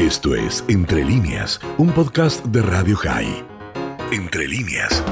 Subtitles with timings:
[0.00, 3.44] Esto es Entre líneas, un podcast de Radio High.
[4.10, 5.04] Entre líneas.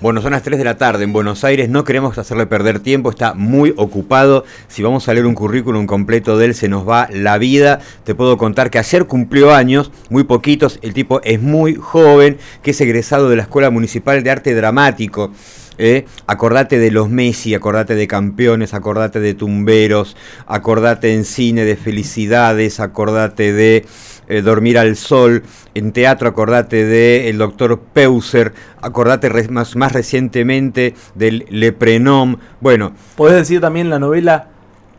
[0.00, 3.10] Bueno, son las 3 de la tarde en Buenos Aires, no queremos hacerle perder tiempo,
[3.10, 4.44] está muy ocupado.
[4.68, 7.80] Si vamos a leer un currículum completo de él, se nos va la vida.
[8.04, 12.70] Te puedo contar que ayer cumplió años, muy poquitos, el tipo es muy joven, que
[12.70, 15.32] es egresado de la Escuela Municipal de Arte Dramático.
[15.78, 16.04] ¿eh?
[16.26, 20.16] Acordate de los Messi, acordate de campeones, acordate de tumberos,
[20.46, 23.84] acordate en cine de felicidades, acordate de
[24.32, 25.42] eh, Dormir al Sol,
[25.74, 32.36] en teatro acordate de El Doctor Peuser, acordate más, más recientemente del Leprenom.
[32.60, 32.92] Bueno.
[33.16, 34.48] Podés decir también la novela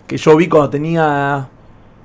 [0.06, 1.50] que yo vi cuando tenía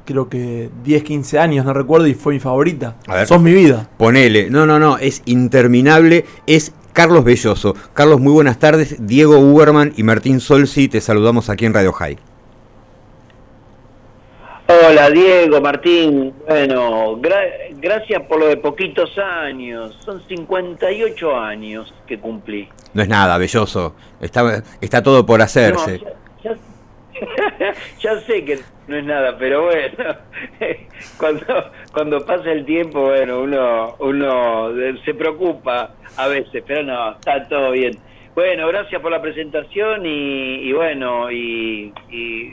[0.06, 2.96] creo que 10, 15 años, no recuerdo, y fue mi favorita.
[3.06, 3.90] A ver, Sos mi vida.
[3.98, 4.48] Ponele.
[4.48, 7.76] No, no, no, es interminable, es Carlos Belloso.
[7.92, 8.96] Carlos, muy buenas tardes.
[9.06, 12.27] Diego Uberman y Martín Solsi, te saludamos aquí en Radio High.
[14.70, 16.34] Hola Diego, Martín.
[16.46, 19.98] Bueno, gracias por lo de poquitos años.
[20.04, 22.68] Son 58 años que cumplí.
[22.92, 23.94] No es nada, Belloso.
[24.20, 26.02] Está, está todo por hacerse.
[28.00, 30.16] ya, sé que no es nada, pero bueno,
[31.18, 31.46] cuando,
[31.90, 34.68] cuando pasa el tiempo, bueno, uno, uno
[35.02, 37.98] se preocupa a veces, pero no, está todo bien.
[38.38, 41.92] Bueno, gracias por la presentación y, bueno, y,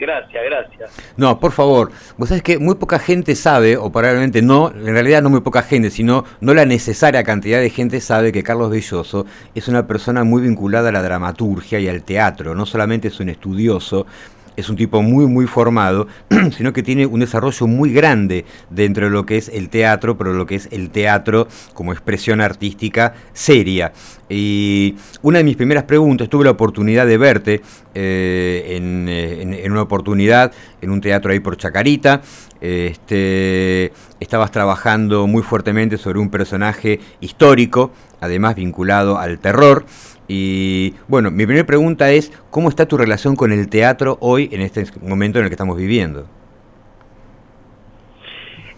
[0.00, 0.90] gracias, gracias.
[1.16, 5.22] No, por favor, vos sabés que muy poca gente sabe, o probablemente no, en realidad
[5.22, 9.26] no muy poca gente, sino no la necesaria cantidad de gente sabe que Carlos Belloso
[9.54, 13.28] es una persona muy vinculada a la dramaturgia y al teatro, no solamente es un
[13.28, 14.08] estudioso,
[14.56, 16.08] es un tipo muy, muy formado,
[16.56, 20.32] sino que tiene un desarrollo muy grande dentro de lo que es el teatro, pero
[20.32, 23.92] lo que es el teatro como expresión artística seria.
[24.28, 27.62] Y una de mis primeras preguntas, tuve la oportunidad de verte
[27.94, 32.22] eh, en, una oportunidad en un teatro ahí por Chacarita.
[32.60, 39.84] Este, estabas trabajando muy fuertemente sobre un personaje histórico, además vinculado al terror.
[40.28, 44.60] Y bueno, mi primera pregunta es, ¿cómo está tu relación con el teatro hoy en
[44.60, 46.26] este momento en el que estamos viviendo?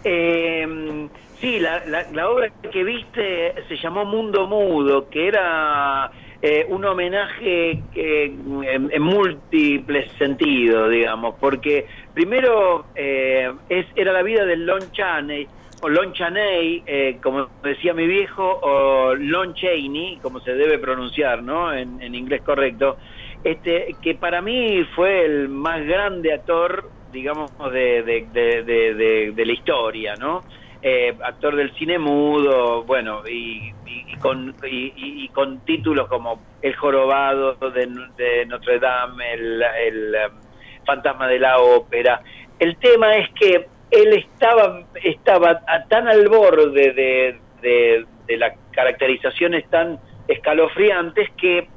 [0.03, 1.07] Eh,
[1.39, 6.11] sí, la, obra que viste se llamó Mundo Mudo, que era
[6.41, 14.65] eh, un homenaje en, múltiples sentidos, digamos, porque primero eh, es, era la vida del
[14.65, 15.47] Lon Chaney,
[15.87, 21.73] Lon Chaney, eh, como decía mi viejo, o Lon Chaney, como se debe pronunciar, ¿no?
[21.73, 22.97] En, inglés correcto,
[23.43, 30.43] este, que para mí fue el más grande actor, digamos, de, la historia, ¿no?
[30.81, 33.71] Eh, actor del cine mudo, bueno, y,
[34.19, 41.39] con, y, con títulos como El Jorobado de, Notre Dame, el, el um, Fantasma de
[41.39, 42.21] la Ópera.
[42.59, 49.99] El tema es que él estaba, estaba tan al borde de, de, las caracterizaciones tan
[50.27, 51.67] escalofriantes que,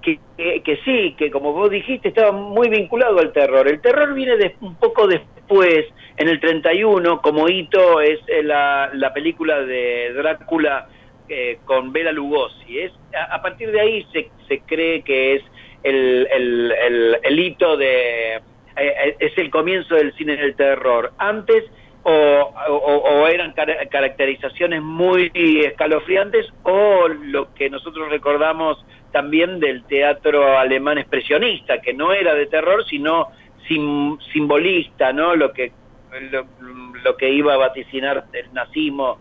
[0.00, 0.20] que,
[0.62, 3.66] que, sí, que como vos dijiste, estaba muy vinculado al terror.
[3.66, 8.90] El terror viene de, un poco después, en el 31, como hito es eh, la,
[8.94, 10.88] la película de Drácula
[11.28, 12.78] eh, con Bela Lugosi.
[12.78, 12.92] Es,
[13.30, 15.42] a, partir de ahí se, se cree que es
[15.82, 18.40] el, el, el hito de
[18.76, 21.12] eh, eh, es el comienzo del cine del terror.
[21.18, 21.64] Antes
[22.08, 23.52] o, eran
[23.90, 32.12] caracterizaciones muy escalofriantes o lo que nosotros recordamos también del teatro alemán expresionista, que no
[32.12, 33.28] era de terror, sino
[34.32, 35.34] simbolista, ¿no?
[35.34, 35.72] Lo que,
[37.02, 39.18] lo, que iba a vaticinar el nazismo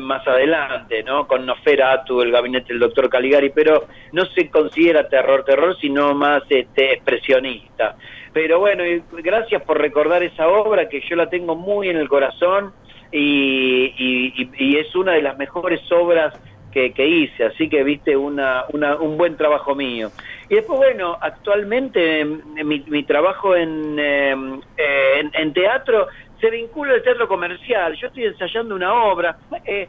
[0.00, 1.26] más adelante, ¿no?
[1.28, 6.42] Con Noferatu, el gabinete del doctor Caligari, pero no se considera terror, terror, sino más
[6.48, 7.96] este, expresionista.
[8.34, 12.72] Pero bueno, gracias por recordar esa obra que yo la tengo muy en el corazón
[13.12, 16.34] y, es una de las mejores obras
[16.72, 20.10] que, hice, así que viste una, un buen trabajo mío.
[20.48, 26.08] Y después, bueno, actualmente em, mi, trabajo en, em, en, teatro
[26.40, 27.94] se vincula al teatro comercial.
[27.94, 29.36] Yo estoy ensayando una obra.
[29.64, 29.86] Eh,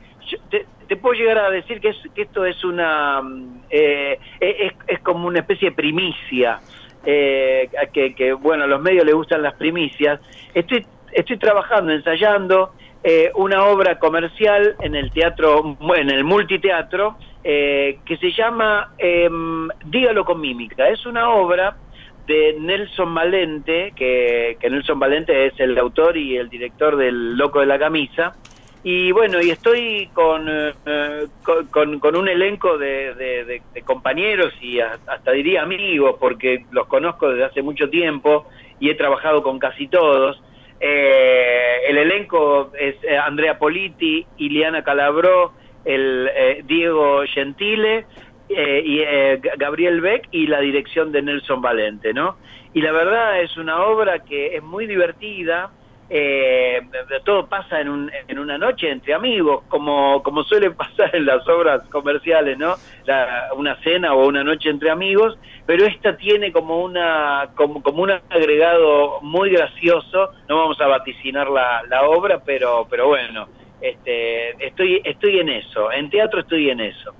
[0.88, 3.24] te, puedo llegar a decir que, que esto es una
[3.72, 6.60] eh, es, es, como una especie de primicia
[7.06, 10.20] eh, que, bueno, a los medios les gustan las primicias,
[10.54, 12.72] estoy, estoy trabajando, ensayando
[13.04, 19.30] eh, una obra comercial en el teatro, en el multiteatro, eh, que se llama eh,
[19.86, 20.90] Dígalo con mímica.
[20.90, 21.78] Es una obra
[22.26, 27.60] de Nelson Valente, que, que Nelson Valente es el autor y el director del Loco
[27.60, 28.34] de la Camisa,
[28.88, 31.26] y bueno, y estoy con, eh,
[31.72, 37.90] con, un elenco de, compañeros y hasta diría amigos, porque los conozco desde hace mucho
[37.90, 38.46] tiempo
[38.80, 40.40] y he trabajado con casi todos.
[40.80, 45.54] Eh, el elenco es eh, Andrea Politi, Iliana Calabró,
[45.84, 46.30] el
[46.68, 48.06] Diego Gentile
[48.48, 49.02] y
[49.58, 52.38] Gabriel Beck y la dirección de Nelson Valente, ¿no?
[52.76, 55.72] Y la verdad es una obra que es muy divertida,
[56.10, 56.82] eh,
[57.24, 61.48] todo pasa en, un, en una noche entre amigos, como, como suele pasar en las
[61.48, 62.76] obras comerciales, ¿no?
[63.56, 68.12] una cena o una noche entre amigos, pero esta tiene como una como, como un
[68.12, 70.30] agregado muy gracioso.
[70.48, 73.48] No vamos a vaticinar la, la obra, pero pero bueno,
[73.82, 75.92] este, estoy estoy en eso.
[75.92, 77.16] En teatro estoy en eso.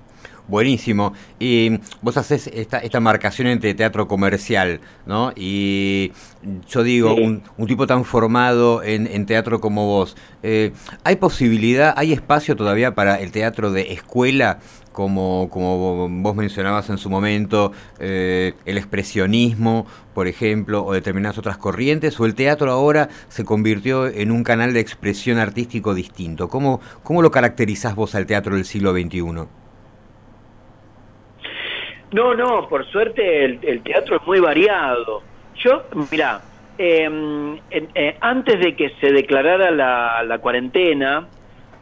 [0.48, 1.12] Buenísimo.
[1.40, 5.32] Y vos haces esta, esta marcación entre teatro comercial, ¿no?
[5.34, 6.12] Y
[6.68, 10.72] yo digo, un, tipo tan formado en, teatro como vos, eh,
[11.02, 14.60] ¿hay posibilidad, hay espacio todavía para el teatro de escuela?
[14.92, 19.84] Como, como vos mencionabas en su momento, eh, el expresionismo,
[20.14, 24.72] por ejemplo, o determinadas otras corrientes, o el teatro ahora se convirtió en un canal
[24.72, 26.48] de expresión artístico distinto.
[26.48, 29.65] ¿Cómo, cómo lo caracterizás vos al teatro del siglo XXI?
[32.12, 35.22] No, no, por suerte el, teatro es muy variado.
[35.56, 36.40] Yo, mira,
[36.78, 41.26] em, eh, antes de que se declarara la, cuarentena,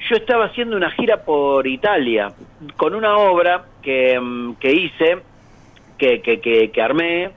[0.08, 2.32] yo estaba haciendo una gira por Italia
[2.76, 5.18] con una obra que, em, que hice,
[5.98, 7.30] que, que, que, armé,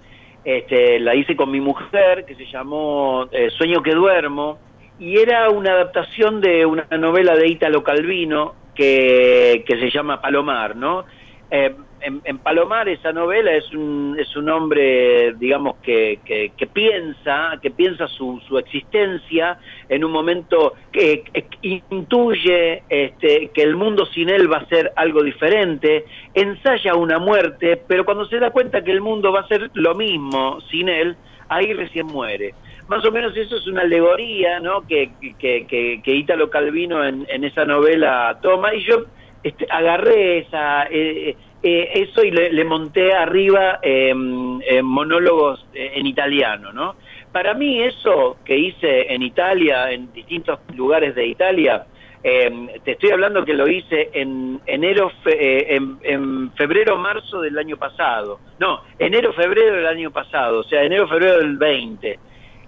[0.45, 4.59] este, la hice con mi mujer, que se llamó eh, Sueño que duermo,
[4.99, 10.75] y era una adaptación de una novela de Italo Calvino que, que se llama Palomar,
[10.75, 11.05] ¿no?
[11.51, 11.75] Eh,
[12.07, 18.07] en, Palomar esa novela es un, es un hombre, digamos, que, que, piensa, que piensa
[18.07, 19.59] su, su, existencia
[19.89, 21.23] en un momento que,
[21.61, 27.81] intuye este, que el mundo sin él va a ser algo diferente, ensaya una muerte,
[27.87, 31.17] pero cuando se da cuenta que el mundo va a ser lo mismo sin él,
[31.49, 32.53] ahí recién muere.
[32.87, 34.87] Más o menos eso es una alegoría ¿no?
[34.87, 35.65] que, que,
[36.01, 39.05] que, Italo Calvino en, en esa novela toma y yo
[39.43, 46.05] este, agarré esa, eh, eh, eso y le, monté arriba em, em, monólogos eh, en
[46.05, 46.95] italiano, ¿no?
[47.31, 51.87] Para mí eso que hice en Italia, en distintos lugares de Italia,
[52.23, 57.77] em, te estoy hablando que lo hice en enero, en, en, febrero, marzo del año
[57.77, 58.39] pasado.
[58.59, 62.19] No, enero, febrero del año pasado, o sea, enero, febrero del 20.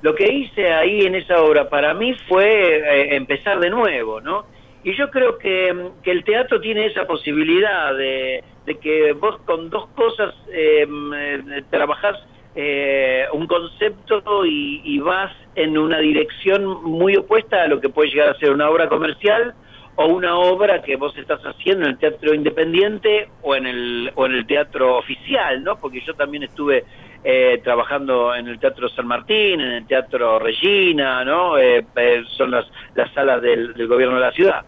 [0.01, 4.45] Lo que hice ahí en esa obra para mí fue empezar de nuevo, ¿no?
[4.84, 5.70] Y yo creo que,
[6.06, 8.44] el teatro tiene esa posibilidad de,
[8.81, 12.16] que vos con dos cosas em, eh, trabajás
[12.56, 18.30] eh, un concepto y, vas en una dirección muy opuesta a lo que puede llegar
[18.30, 19.54] a ser una obra comercial
[19.96, 24.25] o una obra que vos estás haciendo en el teatro independiente o en el, o
[24.25, 25.80] en el teatro oficial, ¿no?
[25.80, 26.86] Porque yo también estuve
[27.24, 31.57] eh, trabajando en el Teatro San Martín, en el Teatro Regina, ¿no?
[31.57, 34.63] Eh, eh, son las, las salas del, gobierno de la ciudad.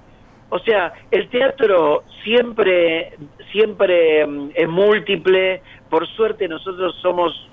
[0.49, 3.13] O sea, el teatro siempre,
[3.53, 5.61] siempre mm, es múltiple.
[5.89, 7.49] Por suerte nosotros somos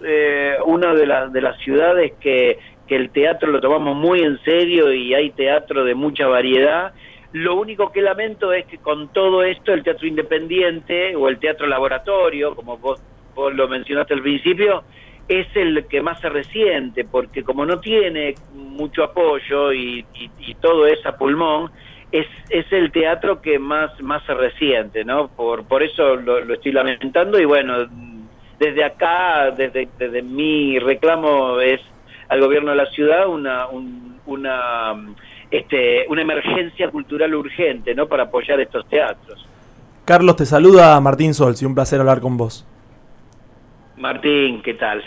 [0.65, 2.59] una de, las de las ciudades que,
[2.89, 6.93] que el teatro lo tomamos muy en serio y hay teatro de mucha variedad.
[7.33, 11.67] Lo único que lamento es que con todo esto el teatro independiente o el teatro
[11.67, 13.01] laboratorio, como vos
[13.39, 14.83] vos lo mencionaste al principio,
[15.29, 20.05] es el que más se resiente, porque como no tiene mucho apoyo y,
[20.61, 21.71] todo es a pulmón,
[22.11, 25.29] es, es el teatro que más, más se resiente, ¿no?
[25.29, 27.87] Por, por eso lo, estoy lamentando y bueno,
[28.59, 31.81] desde acá, desde, desde mi reclamo es
[32.29, 33.67] al gobierno de la ciudad una,
[34.27, 34.95] una,
[35.51, 38.09] este, una emergencia cultural urgente, ¿no?
[38.09, 39.47] Para apoyar estos teatros.
[40.05, 42.67] Carlos, te saluda Martín Solz y un placer hablar con vos.
[43.99, 45.03] Martín, ¿qué tal?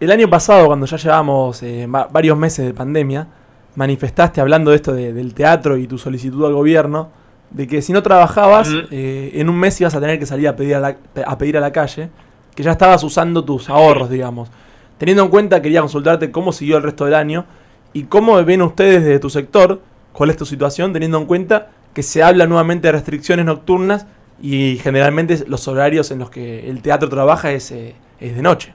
[0.00, 3.26] El año pasado, cuando ya llevamos eh, varios meses de pandemia,
[3.74, 7.10] manifestaste hablando de esto del teatro y tu solicitud al gobierno,
[7.50, 10.56] de que si no trabajabas, eh, en un mes ibas a tener que salir a
[10.56, 10.96] pedir a, la,
[11.26, 12.10] a pedir a la calle,
[12.54, 14.50] que ya estabas usando tus ahorros, digamos.
[14.98, 17.46] Teniendo en cuenta, quería consultarte cómo siguió el resto del año
[17.92, 19.80] y cómo ven ustedes desde tu sector,
[20.12, 24.06] cuál es tu situación, teniendo en cuenta que se habla nuevamente de restricciones nocturnas
[24.42, 28.74] y generalmente los horarios en los que el teatro trabaja es eh, es de noche.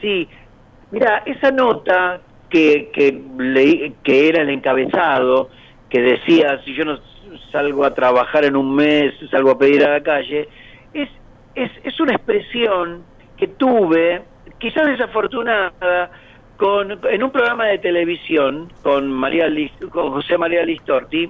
[0.00, 0.28] Sí,
[0.90, 2.20] mira, esa nota
[2.50, 5.50] que, que, leí, que era el encabezado,
[5.88, 6.98] que decía, si yo no
[7.50, 10.48] salgo a trabajar en un mes, salgo a pedir a la calle,
[10.92, 11.08] es,
[11.54, 13.02] es, es una expresión
[13.36, 14.22] que tuve,
[14.58, 16.10] quizás desafortunada,
[16.56, 19.46] con, en un programa de televisión con, María
[19.90, 21.26] con José María Listorti,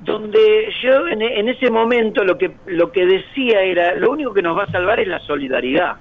[0.00, 4.56] donde yo en, ese momento lo que lo que decía era lo único que nos
[4.56, 5.96] va a salvar es la solidaridad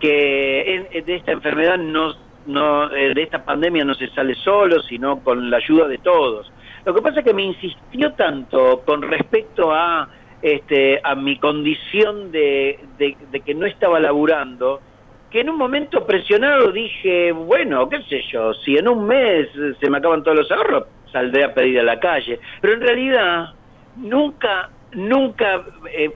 [0.00, 5.20] que de esta enfermedad nos no, eh, de esta pandemia no se sale solo, sino
[5.20, 6.50] con la ayuda de todos.
[6.84, 10.08] Lo que pasa es que me insistió tanto con respecto a,
[10.40, 14.80] este, a mi condición de, de que no estaba laburando,
[15.30, 19.48] que en un momento presionado dije, bueno, qué sé yo, si en un mes
[19.80, 20.84] se me acaban todos los ahorros,
[21.16, 22.38] saldré a pedir a la calle.
[22.60, 23.54] Pero en realidad
[23.96, 26.10] nunca, nunca eh,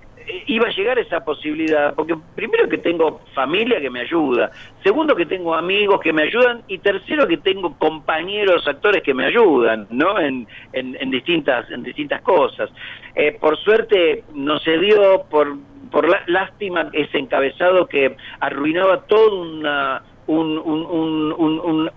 [0.46, 4.50] iba a llegar esa posibilidad, porque primero que tengo familia que me ayuda,
[4.84, 9.24] segundo que tengo amigos que me ayudan y tercero que tengo compañeros actores que me
[9.24, 10.20] ayudan, ¿no?
[10.20, 12.68] En, en, distintas en distintas cosas.
[13.14, 15.56] Eh, por suerte no se dio por
[15.90, 21.89] por lástima ese encabezado que arruinaba todo una, un, un, un, un,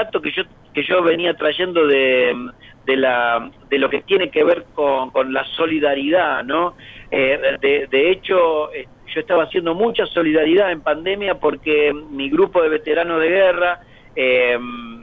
[0.00, 0.42] relato que yo
[0.72, 2.34] que yo venía trayendo de,
[2.86, 6.76] de, la, de lo que tiene que ver con, con la solidaridad, ¿no?
[7.10, 12.62] Eh, de, de, hecho, eh, yo estaba haciendo mucha solidaridad en pandemia porque mi grupo
[12.62, 13.80] de veteranos de guerra,
[14.14, 14.58] eh,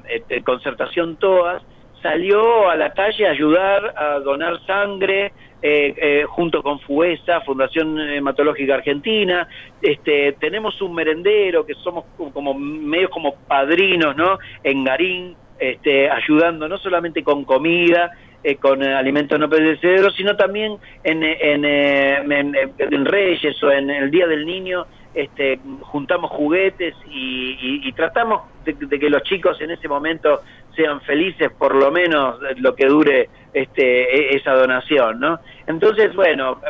[0.07, 1.63] eh Concertación TOAS,
[2.01, 7.99] salió a la calle a ayudar a donar sangre eh, eh, junto con FUESA, Fundación
[7.99, 9.47] Hematológica Argentina.
[9.81, 14.37] Este, tenemos un merendero que somos como medio como padrinos, ¿no?
[14.63, 18.11] En Garín, este, ayudando no solamente con comida,
[18.43, 24.27] eh, con alimentos no perecederos, sino también en, en, en, Reyes o en el Día
[24.27, 30.41] del Niño este, juntamos juguetes y, tratamos de, que los chicos en ese momento
[30.75, 35.39] sean felices por lo menos lo que dure este, e, esa donación, ¿no?
[35.65, 36.61] Entonces, bueno,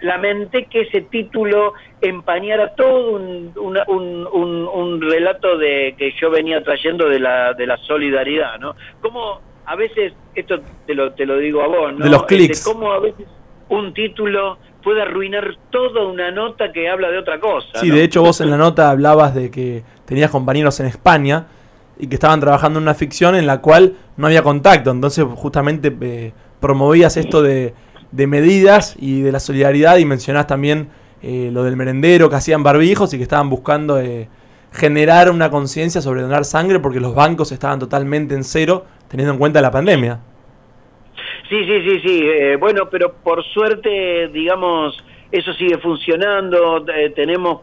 [0.00, 7.20] lamenté que ese título empañara todo un, un, relato de que yo venía trayendo de
[7.20, 8.74] la, de la solidaridad, ¿no?
[9.00, 12.04] Como a veces, esto te lo, te lo digo a vos, ¿no?
[12.04, 12.58] De los clics.
[12.58, 13.26] Este, como a veces
[13.68, 17.68] un título puede arruinar toda una nota que habla de otra cosa.
[17.74, 21.46] Sí, de hecho vos en la nota hablabas de que tenías compañeros en España
[21.98, 25.94] y que estaban trabajando en una ficción en la cual no había contacto, entonces justamente
[26.00, 27.74] eh, promovías esto de,
[28.10, 30.88] de, medidas y de la solidaridad y mencionás también
[31.22, 34.28] eh, lo del merendero que hacían barbijos y que estaban buscando eh,
[34.72, 39.38] generar una conciencia sobre donar sangre porque los bancos estaban totalmente en cero teniendo en
[39.38, 40.18] cuenta la pandemia.
[41.52, 42.20] Sí, sí, sí, sí.
[42.24, 44.96] Eh, bueno, pero por suerte, digamos,
[45.30, 46.82] eso sigue funcionando.
[46.88, 47.60] Eh, tenemos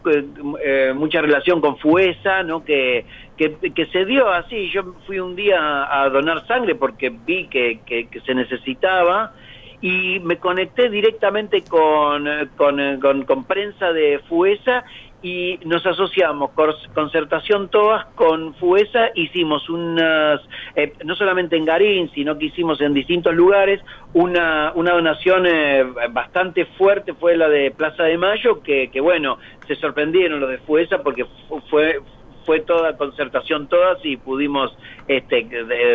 [0.63, 2.63] eh, mucha relación con FUESA, ¿no?
[2.63, 4.69] Que, que, se dio así.
[4.69, 9.33] Yo fui un día a, donar sangre porque vi que, que, se necesitaba
[9.81, 12.27] y me conecté directamente con,
[12.57, 14.85] con, con, con prensa de FUESA
[15.21, 16.51] y nos asociamos
[16.93, 20.41] Concertación Toas con FUESA, hicimos unas,
[20.75, 23.81] eh, no solamente en Garín, sino que hicimos en distintos lugares,
[24.13, 29.39] una, una donación eh, bastante fuerte fue la de Plaza de Mayo, que, que bueno,
[29.67, 31.25] se sorprendieron los de FUESA porque
[31.69, 31.99] fue
[32.45, 34.75] fue toda concertación todas y pudimos
[35.07, 35.45] este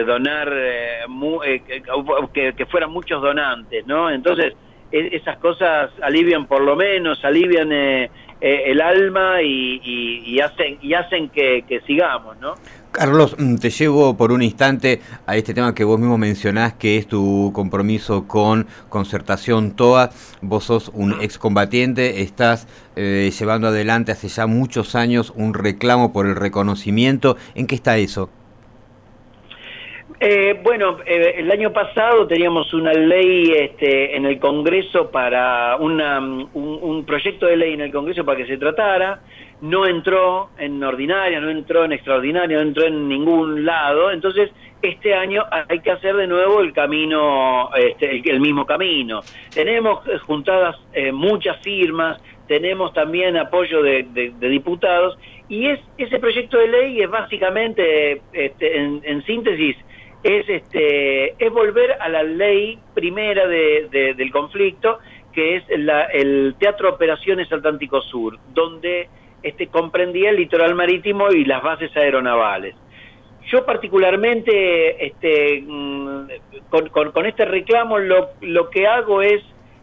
[0.07, 1.63] donar eh,
[2.33, 4.55] que, que fueran muchos donantes no entonces
[4.93, 8.11] e, esas cosas alivian por lo menos alivian eh,
[8.47, 12.57] eh, el alma y, hacen, y hacen que, sigamos, ¿no?
[12.91, 16.99] Carlos, mm, te llevo por un instante a este tema que vos mismo mencionás, que
[16.99, 20.11] es tu compromiso con Concertación TOA.
[20.43, 26.27] Vos sos un excombatiente, estás eh, llevando adelante hace ya muchos años un reclamo por
[26.27, 27.39] el reconocimiento.
[27.55, 28.29] ¿En qué está eso?
[30.27, 36.19] Eh, bueno, eh, el año pasado teníamos una ley este, en el Congreso para una,
[36.19, 39.21] un, proyecto de ley en el Congreso para que se tratara.
[39.61, 44.11] No entró en ordinaria, no entró en extraordinaria, no entró en ningún lado.
[44.11, 44.51] Entonces,
[44.81, 49.21] este año hay que hacer de nuevo el camino, este, el, mismo camino.
[49.53, 50.77] Tenemos eh, juntadas
[51.13, 55.19] muchas firmas, tenemos también apoyo de, diputados
[55.51, 59.77] y es ese proyecto de ley es básicamente, este, en síntesis,
[60.25, 64.99] es, este, es volver a la ley primera de, del conflicto,
[65.33, 69.09] que es la, el Teatro Operaciones Atlántico Sur, donde
[69.43, 72.75] este, comprendía el litoral marítimo y las bases aeronavales.
[73.53, 76.29] Yo particularmente, este, mm,
[76.71, 79.43] con, este reclamo, lo, lo, que hago es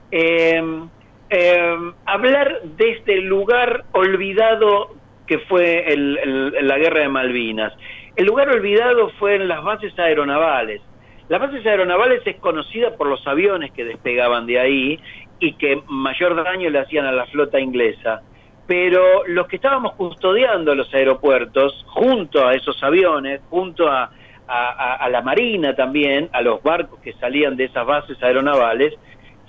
[0.10, 0.90] em,
[1.30, 4.96] em, hablar de este lugar olvidado
[5.28, 7.74] que fue el, la guerra de Malvinas.
[8.22, 10.80] El lugar olvidado fue en las bases aeronavales.
[11.28, 15.00] Las bases aeronavales es conocida por los aviones que despegaban de ahí
[15.40, 18.22] y que mayor daño le hacían a la flota inglesa.
[18.68, 24.12] Pero los que estábamos custodiando los aeropuertos, junto a esos aviones, junto a,
[24.48, 28.94] a, la Marina también, a los barcos que salían de esas bases aeronavales,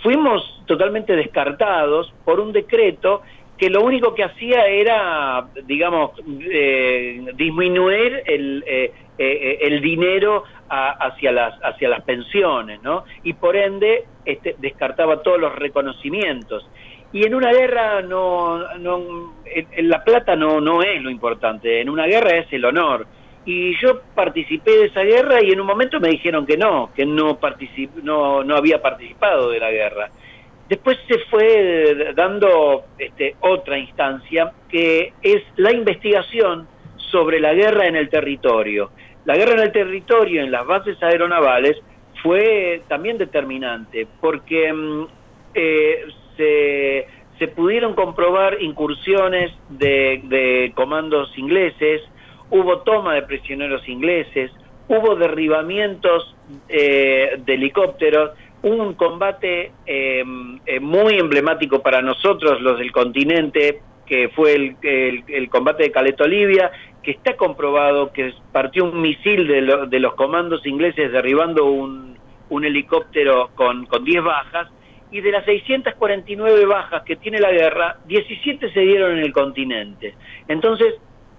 [0.02, 3.20] fuimos totalmente descartados por un decreto
[3.58, 6.12] que lo único que hacía era, digamos,
[6.50, 13.04] eh, disminuir el, eh, eh, el dinero hacia, las, hacia las pensiones, ¿no?
[13.22, 16.68] Y por ende este, descartaba todos los reconocimientos.
[17.12, 21.90] Y en una guerra no, no en la plata no, no es lo importante, en
[21.90, 23.06] una guerra es el honor.
[23.44, 27.04] Y yo participé de esa guerra y en un momento me dijeron que no, que
[27.04, 27.38] no,
[28.02, 30.10] no, no había participado de la guerra.
[30.72, 37.94] Después se fue dando este, otra instancia que es la investigación sobre la guerra en
[37.94, 38.90] el territorio.
[39.26, 41.76] La guerra en el territorio, en las bases aeronavales,
[42.22, 45.06] fue también determinante porque mm,
[45.52, 46.06] eh,
[47.38, 52.00] se, pudieron comprobar incursiones de, comandos ingleses,
[52.48, 54.50] hubo toma de prisioneros ingleses,
[54.88, 56.34] hubo derribamientos
[56.70, 58.30] eh, de helicópteros,
[58.62, 60.24] un combate eh,
[60.66, 66.70] eh, muy emblemático para nosotros, los del continente, que fue el, combate de Caleta Olivia,
[67.02, 72.16] que está comprobado que partió un misil de, de los comandos ingleses derribando un,
[72.50, 74.68] un helicóptero con, con 10 bajas,
[75.12, 80.14] y de las 649 bajas que tiene la guerra, 17 se dieron en el continente.
[80.48, 80.94] Entonces,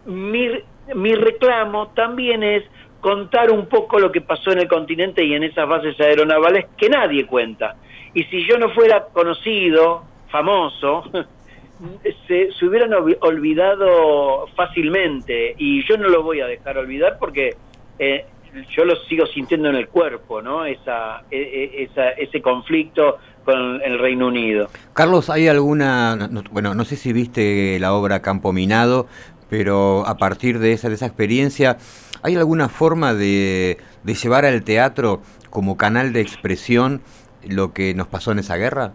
[0.05, 0.47] mi,
[0.93, 2.63] mi reclamo también es
[3.03, 6.87] contar un poco lo que pasó en el continente y en esas bases aeronavales que
[6.87, 7.75] nadie cuenta.
[8.13, 11.03] Y si yo no fuera conocido, famoso,
[12.27, 17.57] se, hubieran olvidado fácilmente y yo no lo voy a dejar olvidar porque
[17.99, 18.25] eh,
[18.73, 20.63] yo lo sigo sintiendo en el cuerpo, ¿no?
[20.63, 24.69] Esa, e, e, esa, ese conflicto con el Reino Unido.
[24.93, 29.07] Carlos, ¿hay alguna, bueno, no sé si viste la obra Campo Minado,
[29.49, 31.77] pero a partir de esa, de esa experiencia,
[32.23, 37.01] ¿Hay alguna forma de, llevar al teatro como canal de expresión
[37.47, 38.93] lo que nos pasó en esa guerra?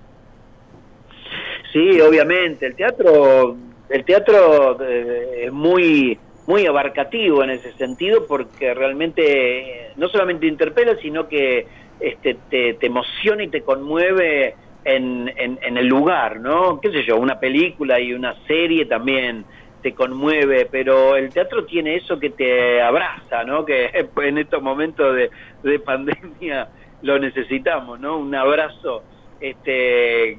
[1.71, 2.67] Sí, obviamente.
[2.67, 3.55] El teatro,
[3.91, 10.97] el teatro eh, es muy muy abarcativo en ese sentido porque realmente no solamente interpela,
[11.03, 11.67] sino que
[12.01, 16.81] este, te, emociona y te conmueve en, en, el lugar, ¿no?
[16.81, 17.19] ¿Qué sé yo?
[17.19, 19.45] Una película y una serie también
[19.83, 23.65] te conmueve, pero el teatro tiene eso que te abraza, ¿no?
[23.65, 23.91] Que
[24.23, 25.17] en estos momentos
[25.63, 26.69] de, pandemia
[27.03, 28.19] lo necesitamos, ¿no?
[28.19, 29.03] Un abrazo
[29.41, 30.33] este,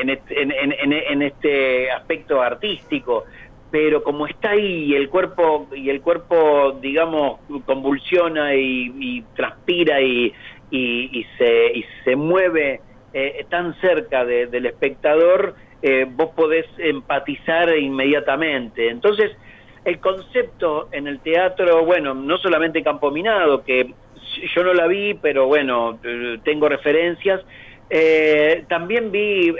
[0.00, 3.24] en, este, en, este aspecto artístico
[3.70, 10.32] pero como está ahí el cuerpo y el cuerpo digamos convulsiona y, transpira y,
[10.70, 12.80] y, se, y se mueve
[13.14, 18.88] eh, tan cerca del espectador eh, vos podés empatizar inmediatamente.
[18.88, 19.30] Entonces,
[19.84, 23.94] el concepto en el teatro, bueno, no solamente Campo Minado, que
[24.54, 27.40] yo no la vi, pero bueno, eh, tengo referencias,
[27.90, 29.54] eh, también vi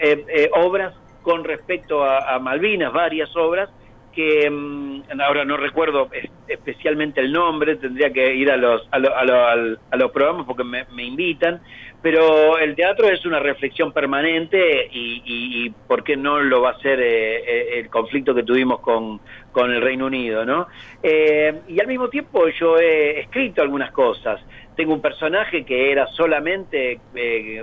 [0.53, 3.71] obras con respecto a, Malvinas, varias obras,
[4.19, 6.11] que mm, ahora no recuerdo
[6.49, 11.61] especialmente el nombre, tendría que ir a los, a, a, los programas porque me, invitan,
[12.03, 16.81] pero el teatro es una reflexión permanente y, y, ¿por qué no lo va a
[16.81, 19.21] ser eh, eh, el conflicto que tuvimos con,
[19.53, 20.67] con el Reino Unido, ¿no?
[21.01, 24.41] Eh, y al mismo tiempo yo he escrito algunas cosas.
[24.75, 26.99] Tengo un personaje que era solamente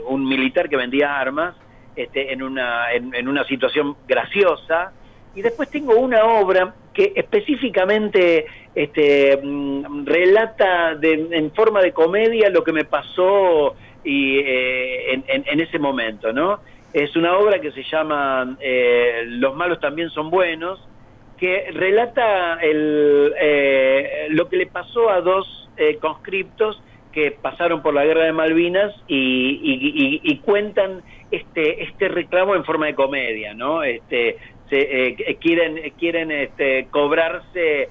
[0.08, 1.54] un militar que vendía armas
[1.98, 4.94] este, en, una, en, una situación graciosa,
[5.36, 12.50] y después tengo una obra que específicamente este, mm, relata de, en forma de comedia
[12.50, 16.60] lo que me pasó y eh, en, ese momento, ¿no?
[16.93, 20.80] Es una obra que se llama eh, Los malos también son buenos,
[21.38, 25.67] que relata el, eh, lo que le pasó a dos
[26.00, 32.86] conscriptos que pasaron por la guerra de Malvinas y, cuentan este este reclamo en forma
[32.86, 33.84] de comedia, ¿no?
[33.84, 34.38] Este
[34.69, 37.89] se, quieren quieren este, cobrarse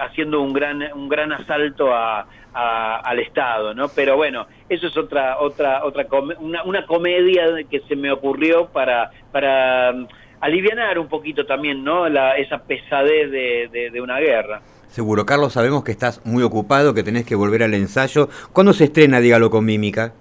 [0.00, 3.88] haciendo un gran un gran asalto a, al Estado, ¿no?
[3.88, 6.06] Pero bueno, eso es otra otra otra
[6.38, 10.06] una, una comedia que se me ocurrió para para um,
[10.40, 12.08] alivianar un poquito también, ¿no?
[12.08, 14.62] La, esa pesadez de, de, una guerra.
[14.88, 18.28] Seguro, Carlos, sabemos que estás muy ocupado, que tenés que volver al ensayo.
[18.52, 20.14] ¿Cuándo se estrena, dígalo con mímica?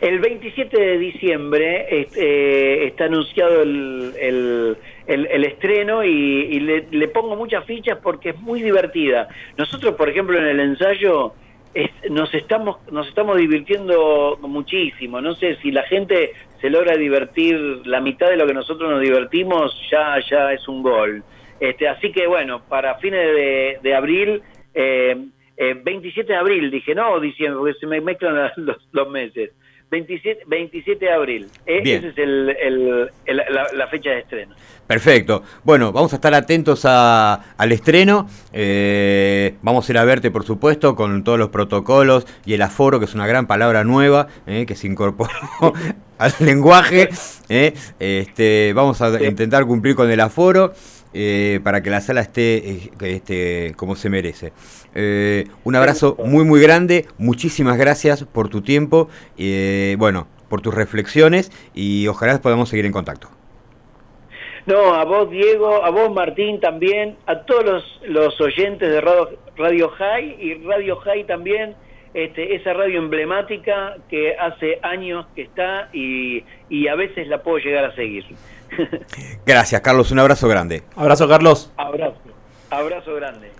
[0.00, 4.76] El 27 de diciembre eh, está anunciado el, el,
[5.06, 9.28] el, estreno y, le, pongo muchas fichas porque es muy divertida.
[9.56, 11.34] Nosotros, por ejemplo, en el ensayo
[12.08, 15.20] nos estamos nos estamos divirtiendo muchísimo.
[15.20, 19.00] No sé si la gente se logra divertir la mitad de lo que nosotros nos
[19.00, 21.22] divertimos, ya ya es un gol.
[21.60, 24.42] Este, así que bueno, para fines de, abril,
[24.74, 25.16] eh,
[25.56, 29.50] 27 eh, de abril, dije no diciembre, porque se me mezclan los, los meses.
[29.90, 31.48] 27, 27 de abril.
[31.66, 31.98] Eh, Bien.
[31.98, 34.54] Esa es el, el- el- la, la fecha de estreno.
[34.86, 35.42] Perfecto.
[35.62, 38.28] Bueno, vamos a estar atentos a- al estreno.
[38.52, 42.98] Eh, vamos a ir a verte, por supuesto, con todos los protocolos y el aforo,
[42.98, 45.30] que es una gran palabra nueva eh, que se incorporó
[46.18, 47.08] al lenguaje.
[47.48, 47.72] eh.
[47.98, 49.24] Este, vamos a Sí.
[49.24, 50.72] intentar cumplir con el aforo.
[51.14, 54.52] Eh, para que la sala esté eh, esté como se merece.
[54.94, 60.74] Eh, un abrazo muy muy grande, muchísimas gracias por tu tiempo, eh, bueno, por tus
[60.74, 63.28] reflexiones y ojalá podamos seguir en contacto.
[64.66, 69.38] No, a vos Diego, a vos Martín también, a todos los, los oyentes de Radio,
[69.56, 71.74] Radio High y Radio High también,
[72.14, 77.58] este, esa radio emblemática que hace años que está y, y a veces la puedo
[77.58, 78.24] llegar a seguir.
[79.46, 80.10] Gracias, Carlos.
[80.10, 80.82] Un abrazo grande.
[80.96, 81.70] Abrazo, Carlos.
[81.76, 82.18] abrazo,
[82.70, 83.54] abrazo grande.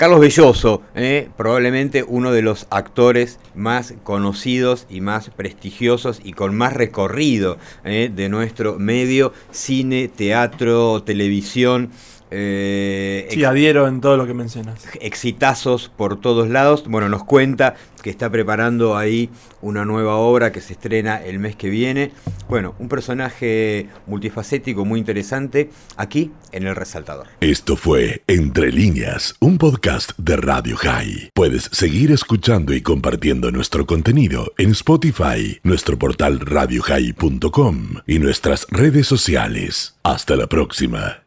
[0.00, 6.56] Carlos Belloso, eh, probablemente uno de los actores más conocidos y más prestigiosos y con
[6.56, 11.90] más recorrido eh, de nuestro medio, cine, teatro, televisión.
[12.30, 14.84] Eh, Sí, adhiero en todo lo que mencionas.
[15.00, 16.84] exitazos por todos lados.
[16.86, 21.56] Bueno, nos cuenta que está preparando ahí una nueva obra que se estrena el mes
[21.56, 22.12] que viene.
[22.48, 27.26] Bueno, un personaje multifacético muy interesante aquí en El Resaltador.
[27.40, 31.30] Esto fue Entre líneas, un podcast de Radio High.
[31.34, 39.06] Puedes seguir escuchando y compartiendo nuestro contenido en Spotify, nuestro portal radiohigh.com y nuestras redes
[39.06, 39.96] sociales.
[40.02, 41.22] Hasta la próxima.